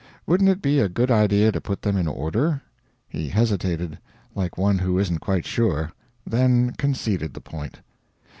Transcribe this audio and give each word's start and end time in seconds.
Wouldn't 0.25 0.49
it 0.49 0.63
be 0.63 0.79
a 0.79 0.89
good 0.89 1.11
idea 1.11 1.51
to 1.51 1.61
put 1.61 1.83
them 1.83 1.95
in 1.95 2.07
order? 2.07 2.63
He 3.07 3.29
hesitated 3.29 3.99
like 4.33 4.57
one 4.57 4.79
who 4.79 4.97
isn't 4.97 5.19
quite 5.19 5.45
sure 5.45 5.91
then 6.25 6.71
conceded 6.71 7.35
the 7.35 7.39
point. 7.41 7.79